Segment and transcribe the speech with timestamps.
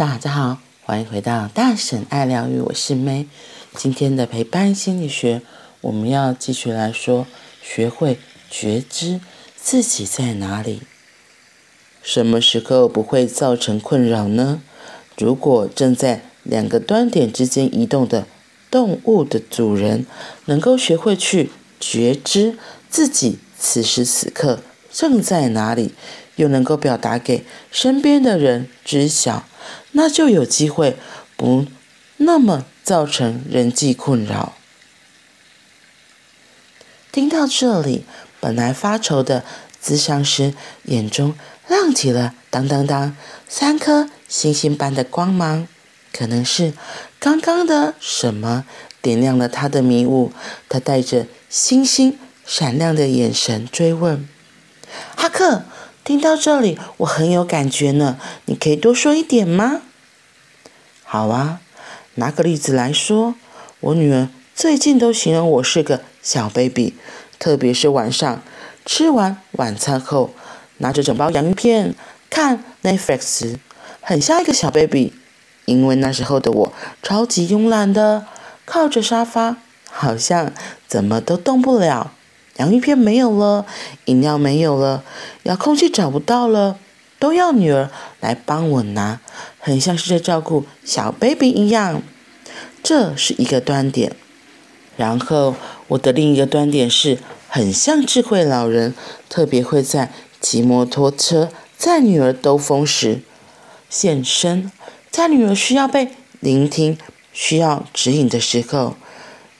[0.00, 3.26] 大家好，欢迎回到大婶爱疗愈，我是 May。
[3.74, 5.42] 今天的陪伴心理学，
[5.82, 7.26] 我们要继续来说，
[7.62, 8.18] 学会
[8.48, 9.20] 觉知
[9.54, 10.80] 自己在哪里，
[12.02, 14.62] 什么时候不会造成困扰呢？
[15.18, 18.26] 如果正在两个端点之间移动的
[18.70, 20.06] 动物的主人，
[20.46, 22.56] 能够学会去觉知
[22.88, 24.60] 自己此时此刻
[24.90, 25.92] 正在哪里，
[26.40, 29.44] 又能够表达给身边的人知晓。
[29.92, 30.96] 那就有机会
[31.36, 31.66] 不
[32.16, 34.54] 那么造成人际困扰。
[37.12, 38.04] 听到这里，
[38.40, 39.44] 本来发愁的
[39.84, 40.54] 咨商师
[40.84, 41.34] 眼中
[41.68, 43.14] 亮起了当当当
[43.46, 45.68] 三颗星星般的光芒，
[46.12, 46.72] 可能是
[47.18, 48.64] 刚刚的什么
[49.02, 50.32] 点亮了他的迷雾。
[50.68, 54.26] 他带着星星闪亮的眼神追问
[55.14, 55.64] ：“哈克。”
[56.10, 58.18] 听到这里，我很有感觉呢。
[58.46, 59.82] 你可以多说一点吗？
[61.04, 61.60] 好啊，
[62.16, 63.36] 拿个例子来说，
[63.78, 66.94] 我女儿最近都形容我是个小 baby，
[67.38, 68.42] 特别是晚上
[68.84, 70.30] 吃完晚餐后，
[70.78, 71.94] 拿着整包洋芋片
[72.28, 73.58] 看 Netflix，
[74.00, 75.12] 很像一个小 baby。
[75.66, 76.72] 因为那时候的我
[77.04, 78.26] 超级慵懒的，
[78.64, 80.52] 靠着沙发，好像
[80.88, 82.12] 怎么都动不了。
[82.60, 83.64] 洋芋片没有了，
[84.04, 85.02] 饮料没有了，
[85.44, 86.76] 遥控器找不到了，
[87.18, 87.88] 都要女儿
[88.20, 89.18] 来帮我拿，
[89.58, 92.02] 很像是在照顾小 baby 一样。
[92.82, 94.12] 这是一个端点。
[94.98, 95.54] 然后
[95.88, 97.16] 我的另一个端点是
[97.48, 98.94] 很像智慧老人，
[99.30, 103.22] 特别会在骑摩托车载女儿兜风时
[103.88, 104.70] 现身，
[105.10, 106.98] 在女儿需要被聆听、
[107.32, 108.96] 需要指引的时候，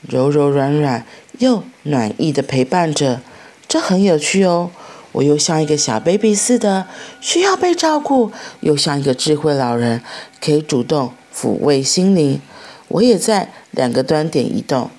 [0.02, 1.06] 柔柔软软。
[1.40, 3.22] 又暖意的陪伴着，
[3.66, 4.70] 这很有趣哦。
[5.12, 6.86] 我又像一个小 baby 似的，
[7.20, 10.02] 需要被照顾；又像一个智慧老人，
[10.38, 12.40] 可以主动抚慰心灵。
[12.88, 14.90] 我也在两个端点移动，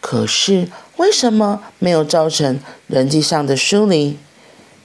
[0.00, 4.16] 可是为什么没有造成人际上的疏离？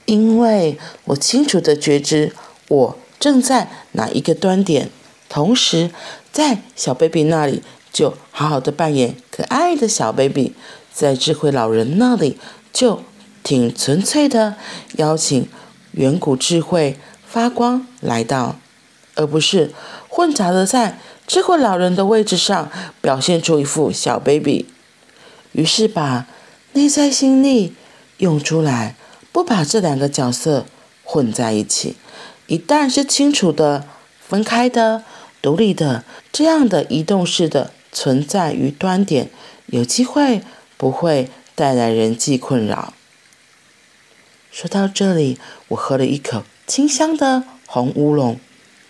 [0.04, 2.32] 因为我清楚的觉知
[2.68, 4.90] 我正在哪一个端点，
[5.30, 5.90] 同时
[6.30, 10.52] 在小 baby 那里就好好的扮演可爱的小 baby。
[10.96, 12.38] 在智慧老人那里，
[12.72, 13.02] 就
[13.42, 14.56] 挺纯粹的
[14.94, 15.46] 邀请
[15.92, 18.56] 远古智慧发光来到，
[19.14, 19.74] 而不是
[20.08, 22.70] 混杂的在智慧老人的位置上
[23.02, 24.64] 表现出一副小 baby。
[25.52, 26.26] 于是把
[26.72, 27.74] 内在心力
[28.16, 28.96] 用出来，
[29.30, 30.64] 不把这两个角色
[31.04, 31.96] 混在一起。
[32.46, 33.84] 一旦是清楚的、
[34.18, 35.04] 分开的、
[35.42, 39.28] 独立的这样的移动式的存在于端点，
[39.66, 40.40] 有机会。
[40.76, 42.94] 不会带来人际困扰。
[44.50, 45.38] 说到这里，
[45.68, 48.40] 我喝了一口清香的红乌龙。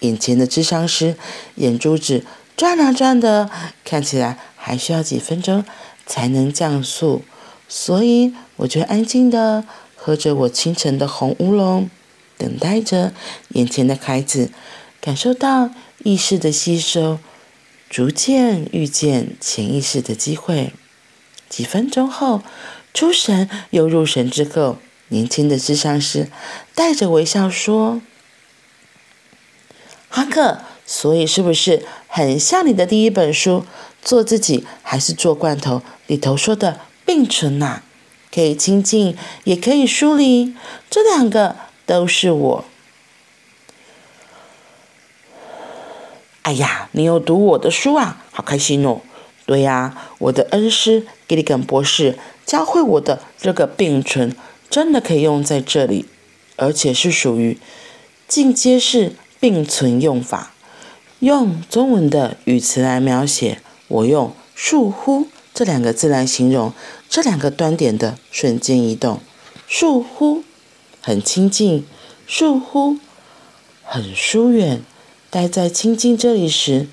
[0.00, 1.16] 眼前的智商师
[1.54, 2.24] 眼珠子
[2.56, 3.50] 转啊转的，
[3.84, 5.64] 看起来还需要几分钟
[6.04, 7.22] 才能降速，
[7.66, 9.64] 所以我就安静的
[9.96, 11.88] 喝着我清晨的红乌龙，
[12.36, 13.14] 等待着
[13.48, 14.50] 眼前的孩子
[15.00, 15.70] 感受到
[16.04, 17.18] 意识的吸收，
[17.88, 20.72] 逐渐遇见潜意识的机会。
[21.48, 22.42] 几分钟后，
[22.92, 26.28] 出神又入神之后，年轻的智商师
[26.74, 28.00] 带着微笑说
[30.08, 33.60] ：“哈克，所以是不是很像你的第一本书
[34.02, 37.82] 《做自己还是做罐头》里头说的并存呐、啊？
[38.34, 40.54] 可以亲近，也可以疏离，
[40.90, 41.56] 这两个
[41.86, 42.64] 都是我。”
[46.42, 49.00] 哎呀，你有读我的书啊，好开心哦！
[49.46, 54.34] 对呀，我的恩师吉里根博士教会我的这个并存，
[54.68, 56.04] 真的可以用在这里，
[56.56, 57.56] 而且是属于
[58.26, 60.52] 进阶式并存用法。
[61.20, 66.72] 用中文的语词来描写，我用“倏忽”这两个字来形容
[67.08, 69.20] 这两个端点的瞬间移动。
[69.70, 70.42] 倏忽
[71.00, 71.86] 很亲近，
[72.28, 72.98] 倏忽
[73.84, 74.82] 很疏远。
[75.30, 76.86] 待在亲近这里时，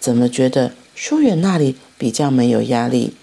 [0.00, 1.76] 怎么觉得疏远那里？
[1.98, 3.14] 比较没有压力，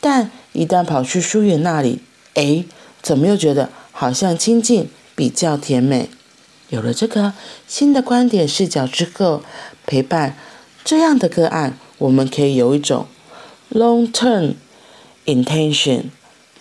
[0.00, 2.00] 但一旦跑去疏远那里，
[2.34, 2.64] 哎，
[3.02, 6.08] 怎么又觉得好像亲近比较甜美？
[6.70, 7.34] 有了这个
[7.68, 9.42] 新的观点视角之后，
[9.86, 10.36] 陪伴
[10.82, 13.06] 这样的个案，我们可以有一种
[13.70, 14.54] long-term
[15.26, 16.04] intention，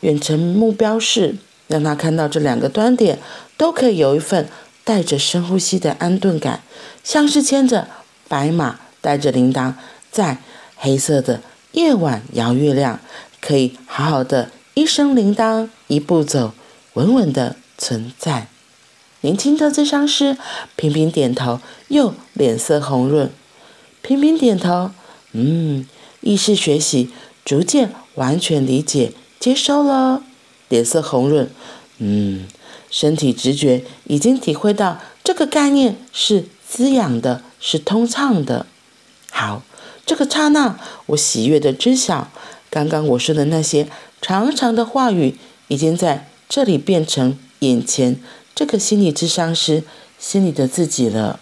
[0.02, 1.38] 远程目标是
[1.68, 3.20] 让他看到这两个端点
[3.56, 4.50] 都可以有一份
[4.84, 6.62] 带着深呼吸的安顿感，
[7.04, 7.88] 像是牵着
[8.28, 9.74] 白马，带着铃铛，
[10.12, 10.38] 在
[10.76, 11.42] 黑色的。
[11.74, 13.00] 夜晚摇月亮，
[13.40, 16.54] 可以好好的一声铃铛，一步走，
[16.94, 18.48] 稳稳的存在。
[19.22, 20.38] 年轻的咨商师
[20.76, 21.60] 频频点头，
[21.90, 23.32] 又脸色红润。
[24.02, 24.92] 频频点头。
[25.34, 25.88] 嗯，
[26.20, 27.10] 意识学习
[27.46, 30.24] 逐渐完全理解接收了，
[30.68, 31.50] 脸色红润。
[32.00, 32.48] 嗯，
[32.90, 38.66] 身体直觉已经体会到这个概念是滋养的，是通畅的。
[39.32, 39.62] 好，
[40.12, 42.28] 这个刹那，我喜悦地知晓，
[42.70, 43.88] 刚刚我说的那些
[44.22, 45.38] 长长的话语，
[45.70, 48.22] 已经在这里变成眼前
[48.54, 49.86] 这个心理智商师
[50.20, 51.40] 心里的自己了。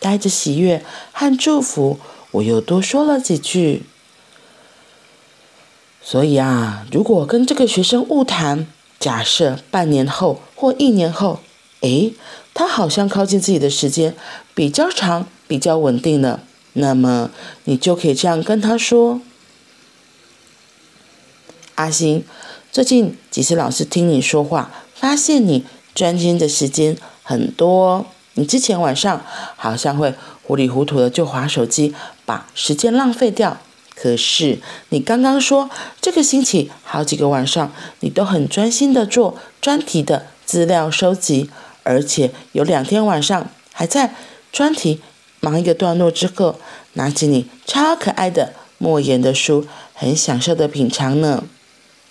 [0.00, 1.98] 带着喜悦和祝福，
[2.30, 3.82] 我又多说了几句。
[6.00, 8.66] 所以啊，如果跟这个学生误谈，
[8.98, 11.40] 假设半年后或一年后，
[11.82, 12.14] 诶，
[12.54, 14.16] 他好像靠近自己的时间
[14.54, 16.42] 比较长，比较稳定了，
[16.74, 17.30] 那么
[17.64, 19.20] 你就可以这样跟他说
[21.76, 22.24] ：“阿星，
[22.70, 25.64] 最近几次老师听你说话，发现你
[25.94, 29.22] 专心的时间很多。”你之前晚上
[29.56, 33.58] 好像会糊里糊涂的就划手机，把时间浪费掉。
[33.94, 34.58] 可是
[34.88, 35.68] 你刚刚说
[36.00, 37.70] 这个星期好几个晚上
[38.00, 41.50] 你都很专心的做专题的资料收集，
[41.82, 44.14] 而且有两天晚上还在
[44.50, 45.02] 专题
[45.44, 46.60] 忙一个段落之后，
[46.92, 51.42] 拿起你超可爱的莫言的书，很享受的品尝呢。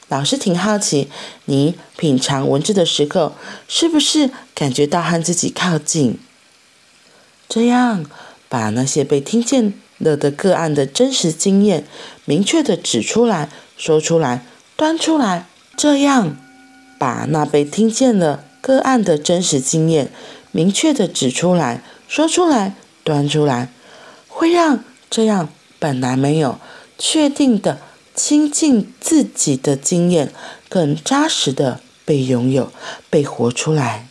[0.10, 1.08] 老师挺好奇，
[1.46, 3.34] 你品尝文字的时候，
[3.70, 6.20] 是不是感觉到和自己靠近？
[7.48, 8.06] 这样，
[8.50, 11.86] 把那些被听见了的个案的真实经验，
[12.26, 14.46] 明确的指出来、说出来、
[14.76, 15.48] 端出来。
[15.78, 16.36] 这样，
[17.00, 20.12] 把那被听见了个案的真实经验，
[20.52, 23.70] 明确的指出来、说出来、端出来，
[24.28, 25.50] 会让这样
[25.80, 26.60] 本来没有
[26.98, 27.80] 确定的。
[28.14, 30.34] 亲近自己的经验
[30.68, 32.70] 更扎实的被拥有、
[33.10, 34.10] 被活出来，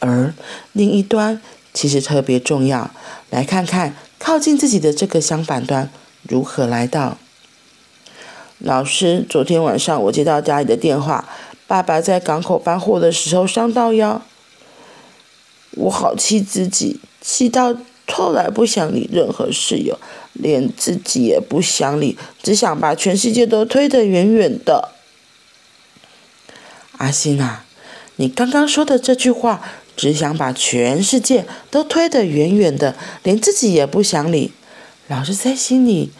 [0.00, 0.34] 而
[0.72, 1.40] 另一端
[1.72, 2.90] 其实特别重要。
[3.30, 5.88] 来看看靠近自己的这个相反端
[6.28, 7.16] 如何来到。
[8.58, 11.26] 老师，昨天晚上我接到家里的电话，
[11.68, 14.20] 爸爸在港口搬货的时候伤到腰，
[15.76, 17.76] 我好气自己，气到。
[18.06, 19.98] 后来不想理任何室友，
[20.34, 24.90] 连自己也不想理，只想把全世界都推得远远的。
[26.98, 27.64] 阿星啊，
[28.16, 29.62] 你刚刚说的这句话，
[29.96, 34.52] 只想把全世界都推得远远的，连自己也不想理。
[35.08, 36.12] 老师在心里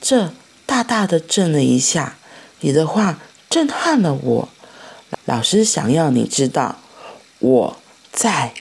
[0.00, 0.32] 这
[0.66, 2.18] 大大的震了一下，
[2.60, 3.18] 你的话
[3.48, 4.48] 震撼了我。
[5.24, 6.78] 老师想要你知道，
[7.38, 7.76] 我
[8.12, 8.52] 在，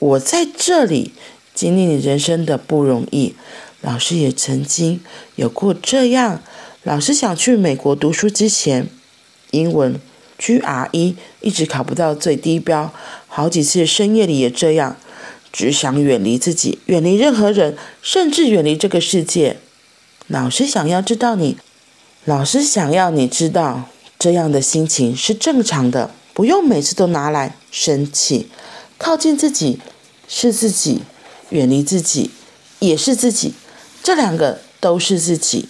[0.00, 1.12] 我在这里。
[1.58, 3.34] 经历你人生的不容易，
[3.80, 5.00] 老师也曾经
[5.34, 6.40] 有过这样。
[6.84, 8.86] 老师想去美国读书之前，
[9.50, 10.00] 英文
[10.38, 12.94] GRE 一直考不到最低标，
[13.26, 14.96] 好几次深夜里也这样，
[15.52, 19.56] 只想远离自己，远离任何人，甚至远离这个世界。
[20.28, 21.56] 老师想要知道你，
[22.24, 28.46] 老师想要你知道，这样的心情是正常的，不用每次都拿来生气，
[28.96, 29.80] 靠近自己
[30.28, 31.02] 是自己。
[31.50, 32.30] 远离自己，
[32.78, 33.54] 也是自己，
[34.02, 35.68] 这两个都是自己。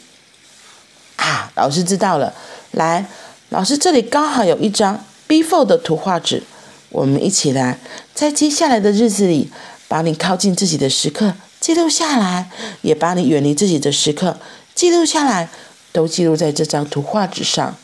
[1.17, 2.35] 啊，老师知道了。
[2.73, 3.09] 来，
[3.49, 6.43] 老师这里刚好有一张 B4 的图画纸，
[6.91, 7.79] 我们一起来，
[8.15, 9.51] 在接下来的日子里，
[9.89, 12.51] 把你靠近自己的时刻记录下来，
[12.83, 14.39] 也把你远离自己的时刻
[14.75, 15.49] 记录下来，
[15.93, 17.77] 都记录在这张图画纸上。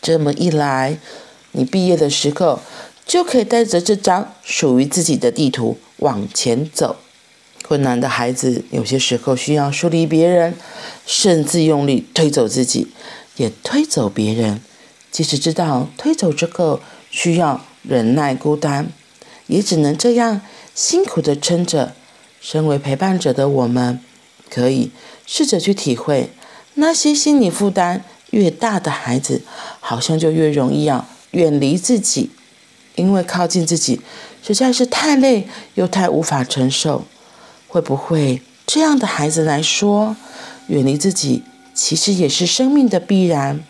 [0.00, 0.98] 这么一来，
[1.52, 2.60] 你毕业的时候
[3.06, 6.96] 就可以带着这张属于自己的地图往前走。
[7.68, 10.54] 困难的孩子有些时候需要疏离别人，
[11.04, 12.88] 甚至用力推走自己，
[13.36, 14.62] 也推走别人。
[15.10, 18.90] 即使知道推走之后需要忍耐孤单，
[19.48, 20.40] 也只能这样
[20.74, 21.92] 辛苦地撑着。
[22.40, 24.00] 身为陪伴者的我们，
[24.48, 24.90] 可以
[25.26, 26.30] 试着去体会，
[26.72, 29.42] 那些心理负担越大的孩子，
[29.80, 32.30] 好像就越容易要远离自己，
[32.94, 34.00] 因为靠近自己
[34.42, 37.04] 实在是太累，又太无法承受。
[37.68, 40.16] 会不会这样的孩子来说，
[40.66, 41.44] 远离自己
[41.74, 43.62] 其实也是生命的必然？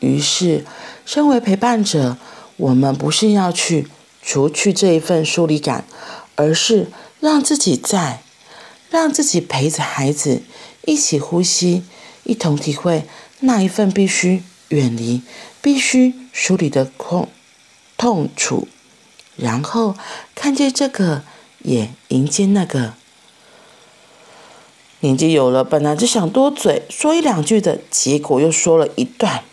[0.00, 0.64] 于是，
[1.04, 2.16] 身为陪伴者，
[2.56, 3.86] 我们不是要去
[4.22, 5.84] 除去这一份疏离感，
[6.34, 6.88] 而是
[7.20, 8.22] 让自己在，
[8.90, 10.42] 让自己陪着孩子
[10.84, 11.84] 一起呼吸，
[12.24, 13.06] 一同体会
[13.40, 15.22] 那一份必须远离、
[15.62, 17.28] 必须疏离的痛
[17.96, 18.68] 痛楚，
[19.36, 19.96] 然后
[20.34, 21.22] 看见这个，
[21.62, 22.94] 也迎接那个。
[25.00, 29.44] 年纪有了，本来只想多嘴说一两句的，结果又说了一段。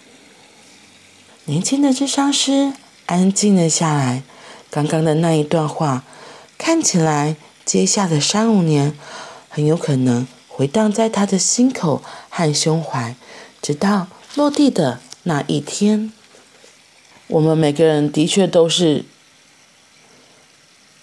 [1.46, 2.72] 年轻的智商师
[3.06, 4.24] 安静了下来，
[4.72, 6.04] 刚刚的那一段话，
[6.58, 7.36] 看起来
[7.66, 8.98] 接下的三五年
[9.50, 13.14] 很有可能回荡在他的心口和胸怀，
[13.62, 16.14] 直到落地的那一天。
[17.28, 19.04] 我们每个人的确都是，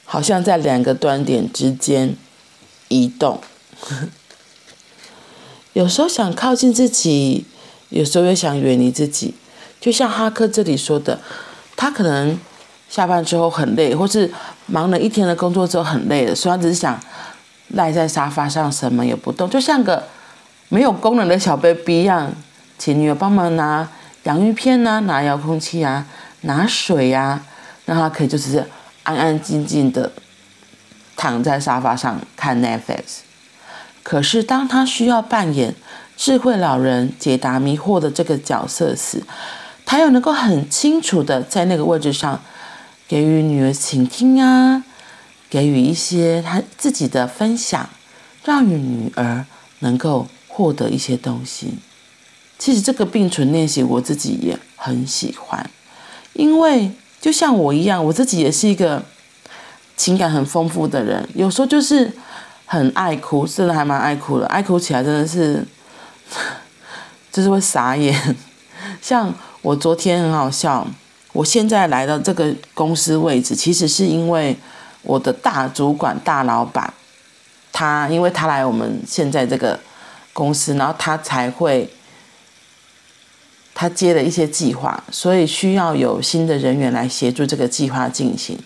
[0.04, 2.16] 好像在两个端点之间
[2.88, 3.40] 移动。
[5.72, 7.44] 有时候想靠近自己，
[7.90, 9.34] 有时候又想远离自己。
[9.80, 11.18] 就像哈克这里说的，
[11.76, 12.38] 他可能
[12.88, 14.30] 下班之后很累，或是
[14.66, 17.00] 忙了一天的工作之后很累了，所以他只是想
[17.68, 20.04] 赖在沙发上，什么也不动，就像个
[20.68, 22.30] 没有功能的小 baby 一样，
[22.76, 23.88] 请女友帮忙拿
[24.24, 26.06] 洋芋片啊，拿遥控器啊，
[26.42, 27.46] 拿水呀、啊，
[27.86, 28.62] 让他可以就是
[29.04, 30.12] 安安静静的
[31.16, 33.20] 躺在沙发上看 Netflix。
[34.02, 35.74] 可是当他需要扮演
[36.16, 39.22] 智慧老人解答迷惑的这个角色时，
[39.84, 42.40] 他又能够很清楚的在那个位置上，
[43.08, 44.84] 给予女儿倾听啊，
[45.48, 47.88] 给予一些他自己的分享，
[48.44, 49.44] 让与女儿
[49.80, 51.74] 能够获得一些东西。
[52.58, 55.70] 其实这个并存练习我自己也很喜欢，
[56.34, 59.02] 因为就像我一样，我自己也是一个
[59.96, 62.12] 情感很丰富的人，有时候就是
[62.70, 65.66] 很爱哭，真的还蛮爱哭的，爱哭起来真的是，
[67.32, 68.36] 就是会傻眼，
[69.02, 69.34] 像。
[69.62, 70.86] 我昨天很好笑，
[71.34, 74.56] 我现在来到这个公司位置，其实是因为
[75.02, 76.94] 我的大主管、大老板，
[77.70, 79.78] 他因为他来我们现在这个
[80.32, 81.90] 公司，然后他才会，
[83.74, 88.58] 他接了一些计划，所以需要有新的人员来协助这个计划进行。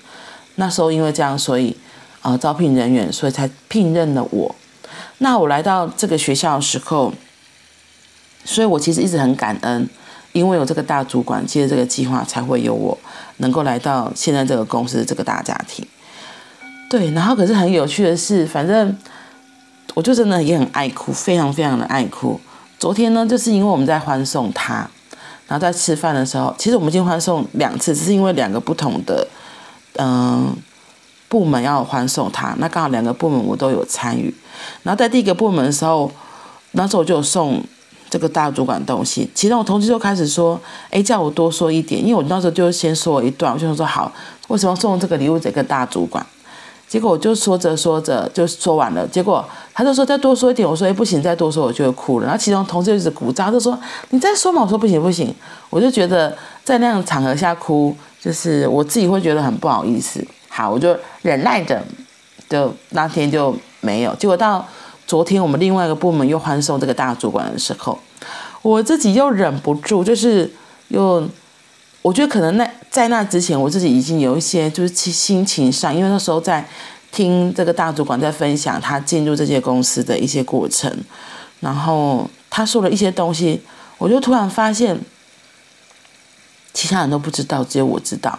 [0.54, 1.76] 那时候因为这样，所以
[2.24, 4.52] 呃招聘人员，所以才聘任了我。
[5.18, 7.14] 那我来到这个学校的时候，
[8.44, 9.88] 所以我其实一直很感恩。
[10.32, 12.98] 因为有这个大主管接这个计划，才会有我
[13.36, 15.86] 能够来到现在这个公司这个大家庭。
[16.90, 18.98] 对，然后可是很有趣的是，反正
[19.94, 22.40] 我就真的也很爱哭，非常非常的爱哭。
[22.80, 24.90] 昨天呢，就是因为我们在欢送他，
[25.46, 29.24] 然后在吃饭的时候，其实我们已经欢送两次，只是因为两个不同的
[29.98, 30.52] 嗯、
[31.28, 34.34] 部门要欢送他，那刚好两个部门我都有参与。
[34.82, 36.10] 然后在第一个部门的时候，
[36.72, 37.62] 那时候我就有送。
[38.10, 44.12] 这个大主管东西，其中我同事就开始说：“哎，叫我多说一点，因为我那时候就先说一段，我就说好，
[44.46, 46.24] 为什么送这个礼物给个大主管？
[46.86, 52.26] 结果我就说着说着就说完了，结果他就说再多说一点，我说哎不行，再多说我就会哭了。
[52.26, 53.76] 然后其中同事就一直鼓掌，就说
[54.10, 55.34] 你再说嘛，我说不行不行，
[55.68, 60.24] 我就觉得在那样场合下哭，就是我自己会觉得很不好意思。
[60.54, 61.82] 好，我就忍耐着，
[62.48, 64.14] 就那天就没有。
[64.14, 64.64] 结果到。
[65.06, 67.96] 昨天我们另外一个部门又欢送这个大主管的时候，
[68.62, 70.50] 我自己又忍不住，就是
[70.88, 71.28] 又，
[72.00, 76.66] 我觉得可能那在那之前，我自己已经有一些就是心情上，因为那时候在
[77.12, 80.90] 听这个大主管在分享他进入这些公司的一些过程，
[81.60, 83.60] 然后他说了一些东西，
[83.98, 84.98] 我就突然发现，
[86.72, 88.38] 其他人都不知道，只有我知道，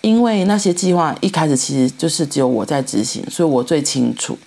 [0.00, 4.38] 因为那些计划一开始其实就是只有我在执行，所以我最清楚。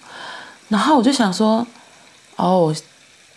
[0.70, 1.66] 然后我就想说，
[2.36, 2.74] 哦，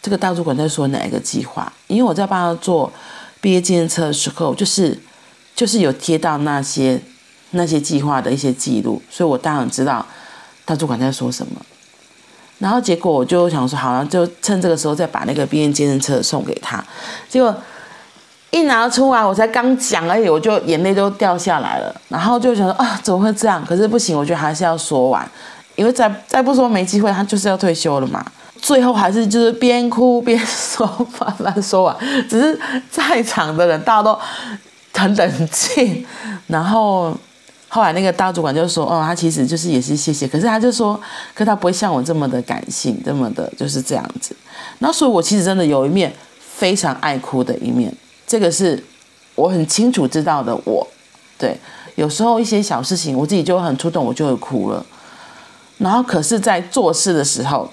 [0.00, 1.72] 这个大主管在说哪一个计划？
[1.88, 2.92] 因为我在帮他做
[3.40, 4.98] 毕业纪念册的时候，就是
[5.54, 7.00] 就是有贴到那些
[7.50, 10.06] 那些计划的一些记录，所以我当然知道
[10.64, 11.60] 大主管在说什么。
[12.58, 16.84] 然后结果我就想说，好了，就趁这个时候再把那个毕业纪念册送给他。
[17.28, 17.52] 结果
[18.52, 21.94] 一拿出来，我才刚讲而已，我就眼泪都掉下来了。
[22.08, 23.64] 然后就想说，啊，怎么会这样？
[23.66, 25.28] 可是不行，我觉得还是要说完。
[25.74, 28.24] 因为再再不说没机会，他就是要退休了嘛。
[28.60, 30.86] 最后还是就是边哭边说，
[31.18, 31.96] 把它说完。
[32.28, 34.16] 只是在场的人大家都
[34.92, 36.06] 很冷静。
[36.46, 37.16] 然后
[37.68, 41.00] 后来那个大主管就说：“哦，他其实就是也是谢谢，可是他就说，
[41.34, 44.36] 可他不会像我这么的感性，这么的就是这样子。”
[44.78, 47.92] 然后所以，我其实真的有一面非常爱哭的一面，
[48.32, 48.82] 这个是
[49.34, 50.88] 我很清楚知道的我。
[51.36, 51.54] 对
[51.96, 54.82] 有时候一些小事情，我自己就很触动，我就会哭了。
[55.76, 57.70] 然后，可是，在做事的时候，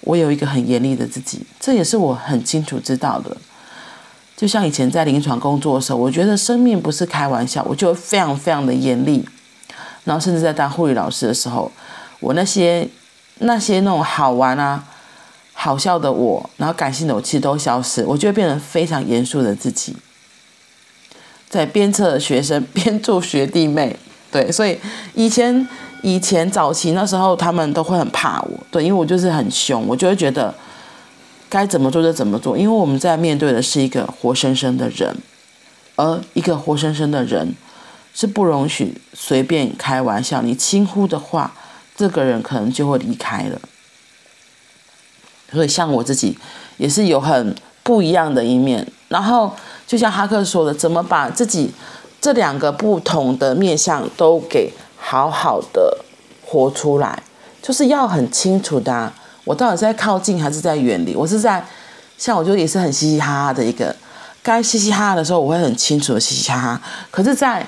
[0.00, 3.36] 我有一个很严厉的自己，这也是我很清楚知道的。
[4.38, 9.22] 就像以前在临床工作的时候，我觉得生命不是开玩笑，我就非常非常的严厉。
[10.04, 11.70] 然后，甚至在当护理老师的时候，
[12.20, 12.88] 我那些
[13.40, 14.82] 那些那种好玩啊、
[15.62, 19.94] 好笑的我，然后感性的我，其实都消失，我就会变成非常严肃的自己，
[21.48, 23.96] 在鞭策学生、 鞭助学弟妹。
[24.32, 24.78] 对，所以
[25.14, 25.68] 以前。
[26.02, 30.54] 以前早期那时候，他们都会很怕我，对，因为我就是很凶，我就会觉得
[31.46, 35.14] 该怎么做就怎么做，因为我们在面对的是一个活生生的人，
[35.96, 37.54] 而一个活生生的人
[38.14, 41.52] 是不容许随便开玩笑，你轻忽的话，
[41.94, 43.60] 这个人可能就会离开了。
[45.52, 46.36] 所以像我自己
[46.76, 48.86] 也是有很不一样的一面。
[49.08, 49.54] 然后
[49.86, 51.72] 就像哈克说的，怎么把自己
[52.20, 55.98] 这两个不同的面相都给好好的
[56.44, 57.22] 活出来，
[57.60, 59.12] 就是要很清楚的，
[59.44, 61.16] 我到底是在靠近还是在远离？
[61.16, 61.64] 我是在
[62.16, 63.96] 像我就也是很嘻嘻哈哈的一个，
[64.42, 66.80] 该嘻嘻哈哈的时候我会很清楚的嘻嘻哈哈，
[67.10, 67.66] 可是，在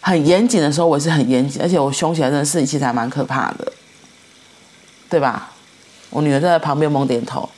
[0.00, 3.72] 很严谨的时候我是很严谨，而且我凶起来真的是其实还蛮可怕的，
[5.08, 5.50] 对吧？
[6.14, 7.48] 我女儿在旁边猛点头，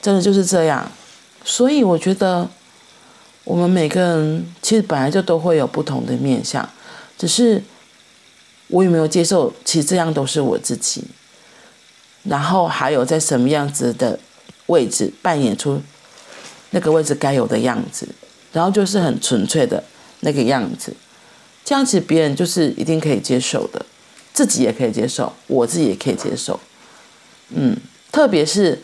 [0.00, 0.88] 真的就是这样。
[1.44, 2.48] 所以我觉得，
[3.42, 6.68] 我们每个人其实本来就都会有不同的面相，
[7.18, 7.60] 只是
[8.68, 11.02] 我有没有接受，其实这样都是我自己。
[12.22, 14.16] 然后还有在什么样子的
[14.66, 15.82] 位置扮演出
[16.70, 18.06] 那个位置该有的样子，
[18.52, 19.82] 然后就是很纯粹的
[20.20, 20.94] 那个样子，
[21.64, 23.84] 这样子别人就是一定可以接受的，
[24.32, 26.60] 自己也可以接受，我自己也可以接受。
[27.50, 27.76] 嗯，
[28.10, 28.82] 特别是。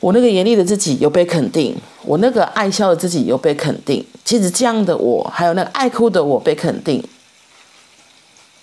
[0.00, 4.04] 我那个严厉的自己有被肯定，我那个爱笑的自己有被肯定。
[4.24, 7.04] 其实这样的我，还有那个爱哭的我被肯定，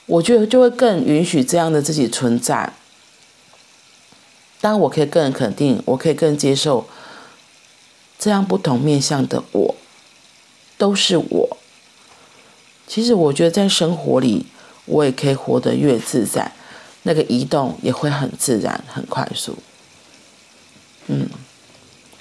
[0.05, 2.74] 我觉得就会更允许这样的自己存在。
[4.59, 6.86] 当我可以更肯定，我可以更接受
[8.17, 9.75] 这样不同面向的我，
[10.77, 11.57] 都是我。
[12.86, 14.48] 其实我觉得在生活里，
[14.83, 16.51] 我也可以活得越自在，
[17.03, 19.58] 那个移动也会很自然、很快速。
[21.08, 21.27] 嗯，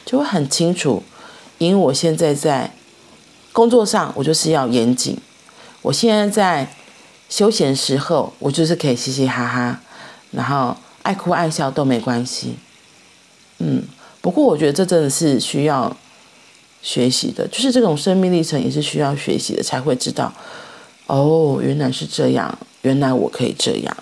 [0.05, 1.03] 就会很清楚，
[1.59, 2.73] 因为我现在在
[3.53, 5.17] 工作上，我就是要严谨；
[5.83, 6.75] 我现在在
[7.29, 9.81] 休闲时候，我就是可以嘻嘻哈哈，
[10.31, 12.55] 然后爱哭爱笑都没关系。
[13.59, 13.83] 嗯，
[14.21, 15.95] 不过我觉得这真的是需要
[16.81, 20.33] 学习的，就是这种生命历程也是需要学习的，才会知道，
[21.09, 23.97] 哦，原来是这样，原来我可以这样，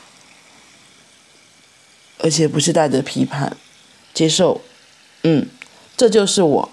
[2.18, 3.56] 而且不是带着批判，
[4.14, 4.60] 接受。
[5.22, 5.48] 嗯，
[5.96, 6.70] 这就是我。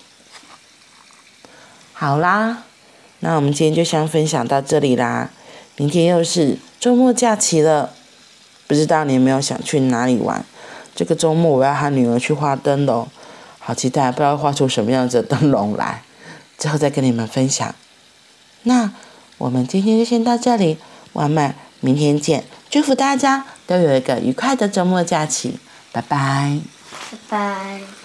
[1.93, 2.63] 好啦，
[3.19, 5.29] 那我们今天就先分享到这里啦。
[5.77, 7.93] 明天又是周末假期了，
[8.67, 10.45] 不知道你有没有想去哪里玩？
[10.95, 13.07] 这个周末我要和女儿去画灯笼，
[13.57, 16.03] 好期待，不知道画出什么样子的灯笼来，
[16.57, 17.73] 之后再跟你们分享。
[18.63, 18.91] 那
[19.39, 20.77] 我们今天就先到这里，
[21.13, 22.43] 晚安明天见。
[22.69, 25.59] 祝福大家都有一个愉快的周末假期，
[25.91, 26.59] 拜拜。
[27.11, 28.02] 拜拜。